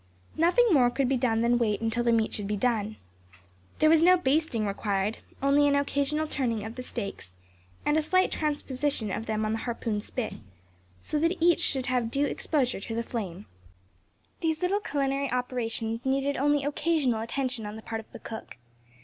Nothing 0.35 0.65
more 0.71 0.89
could 0.89 1.07
be 1.07 1.15
done 1.15 1.41
than 1.41 1.59
wait 1.59 1.79
until 1.79 2.03
the 2.03 2.11
meat 2.11 2.33
should 2.33 2.47
be 2.47 2.57
done. 2.57 2.95
There 3.77 3.87
was 3.87 4.01
no 4.01 4.17
"basting" 4.17 4.65
required, 4.65 5.19
only 5.43 5.67
an 5.67 5.75
occasional 5.75 6.25
turning 6.25 6.63
of 6.65 6.73
the 6.73 6.81
steaks 6.81 7.35
and 7.85 7.95
a 7.95 8.01
slight 8.01 8.31
transposition 8.31 9.11
of 9.11 9.27
them 9.27 9.45
on 9.45 9.51
the 9.53 9.59
harpoon 9.59 10.01
spit, 10.01 10.33
so 11.01 11.19
that 11.19 11.37
each 11.39 11.59
should 11.61 11.85
have 11.85 12.09
due 12.09 12.25
exposure 12.25 12.79
to 12.79 12.95
the 12.95 13.03
flame. 13.03 13.45
These 14.39 14.63
little 14.63 14.79
culinary 14.79 15.31
operations 15.31 16.03
needed 16.03 16.35
only 16.35 16.63
occasional 16.65 17.21
attention 17.21 17.67
on 17.67 17.75
the 17.75 17.83
part 17.83 17.99
of 18.01 18.11
the 18.11 18.17
cook. 18.17 18.57